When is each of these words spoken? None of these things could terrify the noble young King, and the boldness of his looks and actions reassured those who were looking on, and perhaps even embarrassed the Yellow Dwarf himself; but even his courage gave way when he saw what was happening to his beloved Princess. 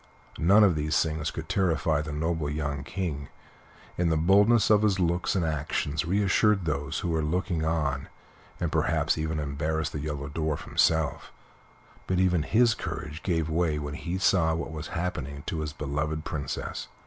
None 0.39 0.63
of 0.63 0.73
these 0.73 0.99
things 1.03 1.29
could 1.29 1.47
terrify 1.47 2.01
the 2.01 2.11
noble 2.11 2.49
young 2.49 2.83
King, 2.83 3.27
and 3.99 4.11
the 4.11 4.17
boldness 4.17 4.71
of 4.71 4.81
his 4.81 4.99
looks 4.99 5.35
and 5.35 5.45
actions 5.45 6.05
reassured 6.05 6.65
those 6.65 7.01
who 7.01 7.09
were 7.09 7.21
looking 7.21 7.63
on, 7.63 8.07
and 8.59 8.71
perhaps 8.71 9.15
even 9.15 9.39
embarrassed 9.39 9.91
the 9.93 9.99
Yellow 9.99 10.27
Dwarf 10.27 10.63
himself; 10.63 11.31
but 12.07 12.17
even 12.19 12.41
his 12.41 12.73
courage 12.73 13.21
gave 13.21 13.47
way 13.47 13.77
when 13.77 13.93
he 13.93 14.17
saw 14.17 14.55
what 14.55 14.71
was 14.71 14.87
happening 14.87 15.43
to 15.45 15.59
his 15.59 15.71
beloved 15.71 16.25
Princess. 16.25 16.87